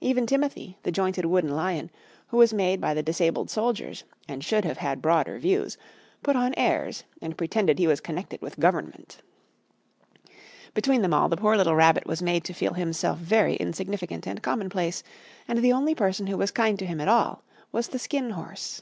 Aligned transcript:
Even 0.00 0.24
Timothy, 0.24 0.78
the 0.84 0.92
jointed 0.92 1.24
wooden 1.26 1.50
lion, 1.50 1.90
who 2.28 2.36
was 2.36 2.54
made 2.54 2.80
by 2.80 2.94
the 2.94 3.02
disabled 3.02 3.50
soldiers, 3.50 4.04
and 4.28 4.44
should 4.44 4.64
have 4.64 4.76
had 4.78 5.02
broader 5.02 5.36
views, 5.36 5.76
put 6.22 6.36
on 6.36 6.54
airs 6.54 7.02
and 7.20 7.36
pretended 7.36 7.80
he 7.80 7.88
was 7.88 8.00
connected 8.00 8.40
with 8.40 8.60
Government. 8.60 9.20
Between 10.74 11.02
them 11.02 11.12
all 11.12 11.28
the 11.28 11.36
poor 11.36 11.56
little 11.56 11.74
Rabbit 11.74 12.06
was 12.06 12.22
made 12.22 12.44
to 12.44 12.52
feel 12.52 12.74
himself 12.74 13.18
very 13.18 13.56
insignificant 13.56 14.28
and 14.28 14.44
commonplace, 14.44 15.02
and 15.48 15.58
the 15.58 15.72
only 15.72 15.96
person 15.96 16.28
who 16.28 16.38
was 16.38 16.52
kind 16.52 16.78
to 16.78 16.86
him 16.86 17.00
at 17.00 17.08
all 17.08 17.42
was 17.72 17.88
the 17.88 17.98
Skin 17.98 18.30
Horse. 18.30 18.80